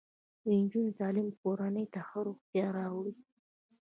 [0.41, 3.13] د نجونو تعلیم کورنۍ ته ښه روغتیا راوړي.